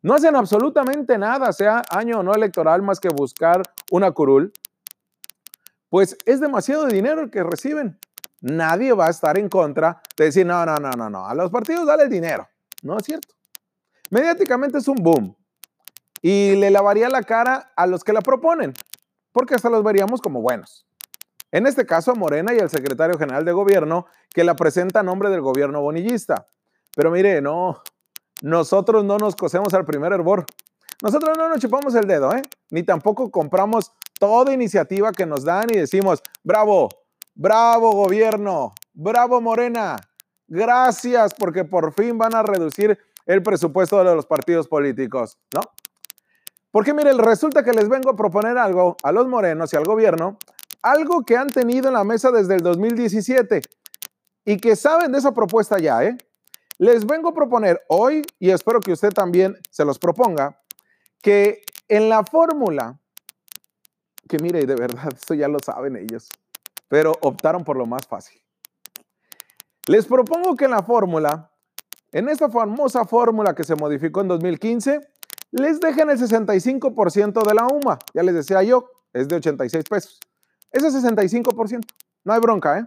No 0.02 0.14
hacen 0.14 0.34
absolutamente 0.34 1.16
nada, 1.18 1.52
sea 1.52 1.82
año 1.90 2.20
o 2.20 2.22
no 2.22 2.34
electoral, 2.34 2.82
más 2.82 3.00
que 3.00 3.08
buscar 3.08 3.62
una 3.90 4.10
curul. 4.10 4.52
Pues 5.88 6.16
es 6.24 6.40
demasiado 6.40 6.86
dinero 6.86 7.22
el 7.22 7.30
que 7.30 7.42
reciben. 7.42 7.98
Nadie 8.40 8.92
va 8.92 9.06
a 9.06 9.10
estar 9.10 9.38
en 9.38 9.48
contra 9.48 10.02
de 10.16 10.24
decir, 10.24 10.44
no, 10.44 10.64
no, 10.66 10.76
no, 10.76 10.90
no, 10.90 11.08
no, 11.08 11.26
a 11.26 11.34
los 11.34 11.50
partidos 11.50 11.86
dale 11.86 12.04
el 12.04 12.10
dinero. 12.10 12.48
No 12.82 12.96
es 12.96 13.04
cierto. 13.04 13.34
Mediáticamente 14.10 14.78
es 14.78 14.88
un 14.88 14.96
boom. 14.96 15.36
Y 16.22 16.54
le 16.54 16.70
lavaría 16.70 17.08
la 17.08 17.22
cara 17.22 17.72
a 17.76 17.86
los 17.86 18.04
que 18.04 18.12
la 18.12 18.20
proponen, 18.20 18.72
porque 19.32 19.54
hasta 19.54 19.68
los 19.68 19.82
veríamos 19.82 20.22
como 20.22 20.40
buenos. 20.40 20.86
En 21.50 21.66
este 21.66 21.84
caso, 21.84 22.12
a 22.12 22.14
Morena 22.14 22.54
y 22.54 22.60
al 22.60 22.70
secretario 22.70 23.18
general 23.18 23.44
de 23.44 23.52
gobierno, 23.52 24.06
que 24.32 24.44
la 24.44 24.56
presenta 24.56 25.00
a 25.00 25.02
nombre 25.02 25.28
del 25.28 25.42
gobierno 25.42 25.82
bonillista. 25.82 26.46
Pero 26.96 27.10
mire, 27.10 27.42
no, 27.42 27.82
nosotros 28.40 29.04
no 29.04 29.18
nos 29.18 29.36
cosemos 29.36 29.74
al 29.74 29.84
primer 29.84 30.12
hervor. 30.12 30.46
Nosotros 31.02 31.36
no 31.36 31.48
nos 31.48 31.58
chupamos 31.58 31.94
el 31.94 32.06
dedo, 32.06 32.32
¿eh? 32.34 32.42
Ni 32.70 32.84
tampoco 32.84 33.30
compramos 33.30 33.92
toda 34.18 34.54
iniciativa 34.54 35.10
que 35.12 35.26
nos 35.26 35.44
dan 35.44 35.68
y 35.68 35.76
decimos, 35.76 36.22
bravo, 36.44 36.88
bravo 37.34 37.92
gobierno, 37.92 38.72
bravo 38.94 39.40
Morena, 39.40 39.96
gracias 40.46 41.34
porque 41.34 41.64
por 41.64 41.92
fin 41.92 42.16
van 42.18 42.34
a 42.34 42.42
reducir 42.42 42.98
el 43.26 43.42
presupuesto 43.42 43.98
de 44.02 44.14
los 44.14 44.26
partidos 44.26 44.68
políticos, 44.68 45.38
¿no? 45.52 45.62
Porque 46.72 46.94
mire, 46.94 47.12
resulta 47.12 47.62
que 47.62 47.72
les 47.72 47.88
vengo 47.88 48.10
a 48.10 48.16
proponer 48.16 48.58
algo 48.58 48.96
a 49.02 49.12
los 49.12 49.28
morenos 49.28 49.72
y 49.72 49.76
al 49.76 49.84
gobierno 49.84 50.38
algo 50.82 51.22
que 51.22 51.36
han 51.36 51.48
tenido 51.48 51.88
en 51.88 51.94
la 51.94 52.02
mesa 52.02 52.32
desde 52.32 52.56
el 52.56 52.62
2017 52.62 53.62
y 54.44 54.56
que 54.56 54.74
saben 54.74 55.12
de 55.12 55.18
esa 55.18 55.32
propuesta 55.32 55.78
ya, 55.78 56.02
¿eh? 56.02 56.18
Les 56.78 57.06
vengo 57.06 57.28
a 57.28 57.34
proponer 57.34 57.80
hoy, 57.88 58.22
y 58.40 58.50
espero 58.50 58.80
que 58.80 58.92
usted 58.92 59.10
también 59.10 59.56
se 59.70 59.84
los 59.84 60.00
proponga, 60.00 60.60
que 61.22 61.62
en 61.86 62.08
la 62.08 62.24
fórmula, 62.24 62.98
que 64.28 64.38
mire, 64.38 64.66
de 64.66 64.74
verdad, 64.74 65.12
esto 65.14 65.34
ya 65.34 65.46
lo 65.46 65.58
saben 65.64 65.94
ellos, 65.94 66.28
pero 66.88 67.12
optaron 67.20 67.62
por 67.62 67.76
lo 67.76 67.86
más 67.86 68.06
fácil. 68.08 68.42
Les 69.86 70.06
propongo 70.06 70.56
que 70.56 70.64
en 70.64 70.72
la 70.72 70.82
fórmula, 70.82 71.52
en 72.10 72.28
esta 72.28 72.48
famosa 72.48 73.04
fórmula 73.04 73.54
que 73.54 73.62
se 73.62 73.76
modificó 73.76 74.20
en 74.20 74.28
2015, 74.28 75.11
les 75.52 75.80
dejen 75.80 76.10
el 76.10 76.18
65% 76.18 77.46
de 77.46 77.54
la 77.54 77.66
UMA. 77.66 77.98
Ya 78.14 78.22
les 78.22 78.34
decía 78.34 78.62
yo, 78.62 78.90
es 79.12 79.28
de 79.28 79.36
86 79.36 79.84
pesos. 79.88 80.18
Ese 80.72 80.88
65%. 80.88 81.80
No 82.24 82.32
hay 82.32 82.40
bronca, 82.40 82.78
¿eh? 82.78 82.86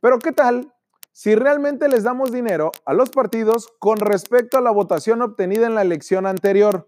Pero 0.00 0.18
¿qué 0.18 0.32
tal 0.32 0.72
si 1.12 1.34
realmente 1.34 1.88
les 1.88 2.04
damos 2.04 2.30
dinero 2.30 2.70
a 2.84 2.92
los 2.92 3.10
partidos 3.10 3.68
con 3.78 3.96
respecto 3.96 4.58
a 4.58 4.60
la 4.60 4.70
votación 4.70 5.22
obtenida 5.22 5.66
en 5.66 5.74
la 5.74 5.82
elección 5.82 6.26
anterior? 6.26 6.86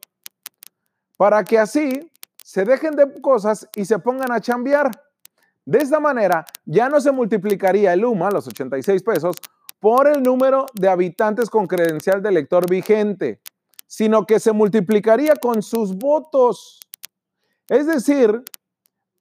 Para 1.17 1.45
que 1.45 1.59
así 1.59 2.13
se 2.45 2.65
dejen 2.65 2.95
de 2.97 3.21
cosas 3.21 3.69
y 3.75 3.87
se 3.87 3.99
pongan 3.99 4.33
a 4.33 4.41
chambear. 4.41 4.91
De 5.65 5.79
esta 5.79 6.01
manera, 6.01 6.45
ya 6.65 6.89
no 6.89 7.01
se 7.01 7.13
multiplicaría 7.13 7.93
el 7.93 8.05
UMA, 8.05 8.31
los 8.31 8.47
86 8.49 9.03
pesos, 9.03 9.37
por 9.79 10.09
el 10.09 10.23
número 10.23 10.67
de 10.75 10.89
habitantes 10.89 11.49
con 11.49 11.67
credencial 11.67 12.23
de 12.23 12.29
elector 12.29 12.69
vigente, 12.69 13.41
sino 13.91 14.25
que 14.25 14.39
se 14.39 14.53
multiplicaría 14.53 15.35
con 15.35 15.63
sus 15.63 15.97
votos. 15.97 16.79
Es 17.69 17.89
decir, 17.89 18.45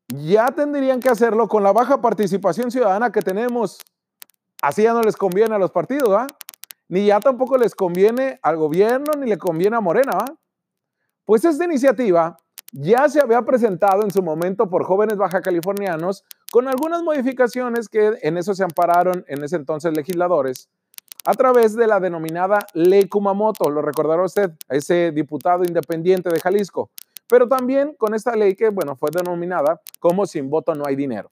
ya 0.09 0.45
tendrían 0.51 0.99
que 0.99 1.09
hacerlo 1.09 1.47
con 1.47 1.63
la 1.63 1.73
baja 1.73 2.01
participación 2.01 2.69
ciudadana 2.69 3.11
que 3.11 3.23
tenemos. 3.23 3.79
Así 4.61 4.83
ya 4.83 4.93
no 4.93 5.01
les 5.01 5.17
conviene 5.17 5.55
a 5.55 5.57
los 5.57 5.71
partidos, 5.71 6.11
¿va? 6.11 6.27
Ni 6.87 7.07
ya 7.07 7.19
tampoco 7.19 7.57
les 7.57 7.73
conviene 7.73 8.39
al 8.43 8.57
gobierno, 8.57 9.13
ni 9.17 9.27
le 9.27 9.39
conviene 9.39 9.75
a 9.75 9.81
Morena, 9.81 10.11
¿va? 10.11 10.25
Pues 11.25 11.43
esta 11.45 11.65
iniciativa 11.65 12.37
ya 12.71 13.09
se 13.09 13.21
había 13.21 13.41
presentado 13.41 14.03
en 14.03 14.11
su 14.11 14.21
momento 14.21 14.69
por 14.69 14.83
jóvenes 14.83 15.17
baja 15.17 15.41
californianos 15.41 16.23
con 16.51 16.67
algunas 16.67 17.01
modificaciones 17.01 17.89
que 17.89 18.19
en 18.21 18.37
eso 18.37 18.53
se 18.53 18.63
ampararon 18.63 19.25
en 19.27 19.43
ese 19.43 19.55
entonces 19.55 19.97
legisladores 19.97 20.69
a 21.25 21.33
través 21.33 21.75
de 21.75 21.87
la 21.87 21.99
denominada 21.99 22.65
Ley 22.73 23.07
Kumamoto, 23.07 23.69
lo 23.69 23.81
recordará 23.81 24.23
usted, 24.23 24.51
ese 24.69 25.11
diputado 25.11 25.63
independiente 25.63 26.29
de 26.29 26.39
Jalisco 26.39 26.89
pero 27.29 27.47
también 27.47 27.93
con 27.97 28.15
esta 28.15 28.35
ley 28.35 28.55
que, 28.55 28.69
bueno, 28.69 28.95
fue 28.95 29.11
denominada 29.13 29.79
como 29.99 30.25
sin 30.25 30.49
voto 30.49 30.73
no 30.73 30.85
hay 30.85 30.95
dinero. 30.95 31.31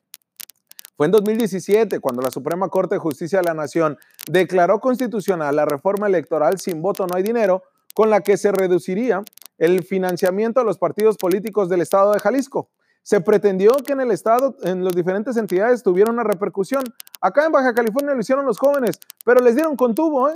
Fue 0.96 1.08
en 1.08 1.12
2017 1.12 2.00
cuando 2.00 2.22
la 2.22 2.32
Suprema 2.32 2.70
Corte 2.70 2.96
de 2.96 3.00
Justicia 3.00 3.40
de 3.40 3.46
la 3.46 3.54
Nación 3.54 3.98
declaró 4.30 4.80
constitucional 4.80 5.56
la 5.56 5.66
reforma 5.66 6.08
electoral 6.08 6.60
sin 6.60 6.82
voto 6.82 7.06
no 7.08 7.16
hay 7.16 7.24
dinero, 7.24 7.64
con 7.94 8.12
la 8.12 8.22
que 8.22 8.38
se 8.38 8.52
reduciría 8.52 9.24
el 9.58 9.84
financiamiento 9.84 10.60
a 10.62 10.64
los 10.64 10.78
partidos 10.78 11.18
políticos 11.18 11.68
del 11.68 11.82
Estado 11.82 12.14
de 12.14 12.20
Jalisco. 12.20 12.70
Se 13.08 13.22
pretendió 13.22 13.72
que 13.86 13.94
en 13.94 14.02
el 14.02 14.12
Estado, 14.12 14.58
en 14.64 14.84
las 14.84 14.94
diferentes 14.94 15.38
entidades, 15.38 15.82
tuviera 15.82 16.12
una 16.12 16.26
repercusión. 16.26 16.84
Acá 17.22 17.46
en 17.46 17.54
Baja 17.54 17.74
California 17.74 18.14
lo 18.14 18.20
hicieron 18.20 18.46
los 18.46 18.60
jóvenes, 18.60 19.00
pero 19.24 19.40
les 19.40 19.56
dieron 19.56 19.78
con 19.78 19.96
tubo, 19.96 20.28
¿eh? 20.28 20.34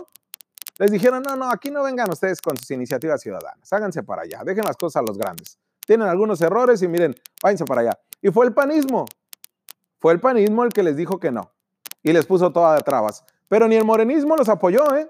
les 0.77 0.89
dijeron, 0.89 1.21
no, 1.21 1.35
no, 1.35 1.51
aquí 1.51 1.69
no 1.69 1.83
vengan 1.83 2.09
ustedes 2.09 2.39
con 2.39 2.55
sus 2.55 2.71
iniciativas 2.71 3.19
ciudadanas, 3.19 3.73
háganse 3.73 4.03
para 4.03 4.21
allá, 4.21 4.43
dejen 4.45 4.63
las 4.63 4.77
cosas 4.77 5.01
a 5.01 5.05
los 5.05 5.17
grandes. 5.17 5.59
Tienen 5.85 6.07
algunos 6.07 6.39
errores 6.39 6.81
y 6.81 6.87
miren, 6.87 7.13
váyanse 7.43 7.65
para 7.65 7.81
allá. 7.81 7.99
Y 8.21 8.31
fue 8.31 8.45
el 8.45 8.53
panismo, 8.53 9.03
fue 9.99 10.13
el 10.13 10.21
panismo 10.21 10.63
el 10.63 10.71
que 10.71 10.83
les 10.83 10.95
dijo 10.95 11.19
que 11.19 11.29
no 11.29 11.51
y 12.01 12.13
les 12.13 12.25
puso 12.25 12.53
todas 12.53 12.77
de 12.77 12.83
trabas. 12.83 13.25
Pero 13.49 13.67
ni 13.67 13.75
el 13.75 13.83
morenismo 13.83 14.37
los 14.37 14.47
apoyó, 14.47 14.95
¿eh? 14.95 15.09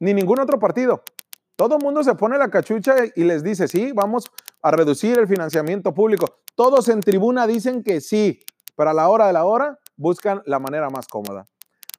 ni 0.00 0.14
ningún 0.14 0.40
otro 0.40 0.58
partido. 0.58 1.02
Todo 1.62 1.76
el 1.76 1.84
mundo 1.84 2.02
se 2.02 2.16
pone 2.16 2.36
la 2.38 2.48
cachucha 2.48 2.96
y 3.14 3.22
les 3.22 3.44
dice, 3.44 3.68
sí, 3.68 3.92
vamos 3.92 4.28
a 4.62 4.72
reducir 4.72 5.16
el 5.16 5.28
financiamiento 5.28 5.94
público. 5.94 6.38
Todos 6.56 6.88
en 6.88 6.98
tribuna 6.98 7.46
dicen 7.46 7.84
que 7.84 8.00
sí, 8.00 8.40
pero 8.74 8.90
a 8.90 8.92
la 8.92 9.08
hora 9.08 9.28
de 9.28 9.32
la 9.32 9.44
hora 9.44 9.78
buscan 9.96 10.42
la 10.46 10.58
manera 10.58 10.90
más 10.90 11.06
cómoda. 11.06 11.46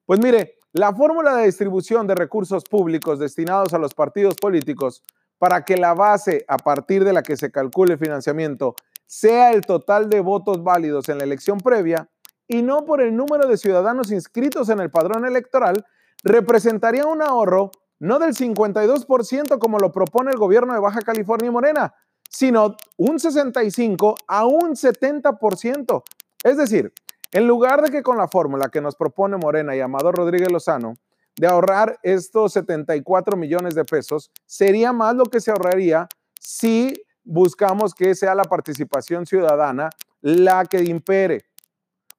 Pues 0.05 0.19
mire, 0.19 0.55
La 0.73 0.93
fórmula 0.93 1.37
de 1.37 1.45
distribución 1.45 2.07
de 2.07 2.15
recursos 2.15 2.65
públicos 2.65 3.19
destinados 3.19 3.73
a 3.73 3.77
los 3.77 3.93
partidos 3.93 4.35
políticos 4.35 5.01
para 5.37 5.63
que 5.63 5.77
la 5.77 5.93
base 5.93 6.43
a 6.49 6.57
partir 6.57 7.05
de 7.05 7.13
la 7.13 7.23
que 7.23 7.37
se 7.37 7.49
calcule 7.49 7.93
el 7.93 7.99
financiamiento 7.99 8.75
sea 9.05 9.53
el 9.53 9.61
total 9.61 10.09
de 10.09 10.19
votos 10.19 10.61
válidos 10.61 11.07
en 11.07 11.19
la 11.19 11.23
elección 11.23 11.59
previa 11.59 12.09
y 12.49 12.63
no 12.63 12.83
por 12.83 13.01
el 13.01 13.15
número 13.15 13.47
de 13.47 13.55
ciudadanos 13.55 14.11
inscritos 14.11 14.67
en 14.67 14.81
el 14.81 14.91
padrón 14.91 15.25
electoral, 15.25 15.85
representaría 16.21 17.05
un 17.05 17.21
ahorro 17.21 17.71
no 18.03 18.19
del 18.19 18.35
52% 18.35 19.59
como 19.59 19.79
lo 19.79 19.93
propone 19.93 20.31
el 20.31 20.37
gobierno 20.37 20.73
de 20.73 20.81
Baja 20.81 20.99
California 20.99 21.47
y 21.47 21.51
Morena, 21.51 21.93
sino 22.29 22.75
un 22.97 23.17
65 23.17 24.15
a 24.27 24.45
un 24.45 24.75
70%. 24.75 26.03
Es 26.43 26.57
decir, 26.57 26.91
en 27.31 27.47
lugar 27.47 27.81
de 27.81 27.91
que 27.91 28.03
con 28.03 28.17
la 28.17 28.27
fórmula 28.27 28.67
que 28.67 28.81
nos 28.81 28.97
propone 28.97 29.37
Morena 29.37 29.73
y 29.73 29.79
Amador 29.79 30.15
Rodríguez 30.15 30.51
Lozano, 30.51 30.97
de 31.37 31.47
ahorrar 31.47 31.97
estos 32.03 32.51
74 32.51 33.37
millones 33.37 33.73
de 33.73 33.85
pesos, 33.85 34.31
sería 34.45 34.91
más 34.91 35.15
lo 35.15 35.23
que 35.23 35.39
se 35.39 35.51
ahorraría 35.51 36.09
si 36.41 37.05
buscamos 37.23 37.93
que 37.93 38.15
sea 38.15 38.35
la 38.35 38.43
participación 38.43 39.25
ciudadana 39.25 39.89
la 40.19 40.65
que 40.65 40.83
impere. 40.83 41.45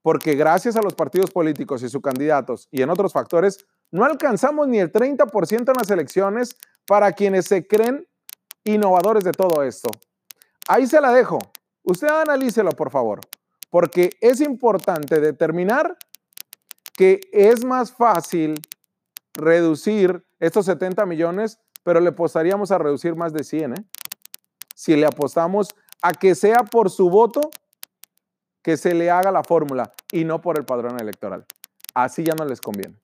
Porque 0.00 0.35
gracias 0.35 0.76
a 0.76 0.83
los 0.83 0.95
partidos 0.95 1.31
políticos 1.31 1.83
y 1.83 1.91
sus 1.91 2.00
candidatos 2.00 2.69
y 2.71 2.81
en 2.81 2.88
otros 2.88 3.12
factores, 3.12 3.67
no 3.94 4.04
alcanzamos 4.04 4.68
ni 4.68 4.78
el 4.78 4.92
30% 4.92 5.68
en 5.68 5.74
las 5.76 5.90
elecciones 5.90 6.56
para 6.86 7.12
quienes 7.12 7.46
se 7.46 7.66
creen 7.66 8.06
innovadores 8.64 9.24
de 9.24 9.32
todo 9.32 9.62
esto. 9.62 9.88
Ahí 10.68 10.86
se 10.86 11.00
la 11.00 11.12
dejo. 11.12 11.38
Usted 11.82 12.08
analícelo, 12.08 12.70
por 12.72 12.90
favor 12.90 13.20
porque 13.74 14.16
es 14.20 14.40
importante 14.40 15.18
determinar 15.18 15.96
que 16.96 17.18
es 17.32 17.64
más 17.64 17.90
fácil 17.90 18.54
reducir 19.32 20.24
estos 20.38 20.66
70 20.66 21.04
millones, 21.06 21.58
pero 21.82 21.98
le 21.98 22.10
apostaríamos 22.10 22.70
a 22.70 22.78
reducir 22.78 23.16
más 23.16 23.32
de 23.32 23.42
100, 23.42 23.72
¿eh? 23.72 23.84
Si 24.76 24.94
le 24.94 25.06
apostamos 25.06 25.74
a 26.02 26.12
que 26.12 26.36
sea 26.36 26.58
por 26.58 26.88
su 26.88 27.10
voto 27.10 27.40
que 28.62 28.76
se 28.76 28.94
le 28.94 29.10
haga 29.10 29.32
la 29.32 29.42
fórmula 29.42 29.92
y 30.12 30.24
no 30.24 30.40
por 30.40 30.56
el 30.56 30.64
padrón 30.64 31.00
electoral. 31.00 31.44
Así 31.94 32.22
ya 32.22 32.34
no 32.36 32.44
les 32.44 32.60
conviene. 32.60 33.03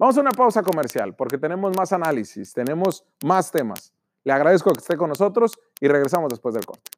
Vamos 0.00 0.16
a 0.16 0.22
una 0.22 0.30
pausa 0.30 0.62
comercial 0.62 1.14
porque 1.14 1.36
tenemos 1.36 1.76
más 1.76 1.92
análisis, 1.92 2.54
tenemos 2.54 3.04
más 3.22 3.52
temas. 3.52 3.92
Le 4.24 4.32
agradezco 4.32 4.72
que 4.72 4.78
esté 4.78 4.96
con 4.96 5.10
nosotros 5.10 5.60
y 5.78 5.88
regresamos 5.88 6.30
después 6.30 6.54
del 6.54 6.64
corte. 6.64 6.90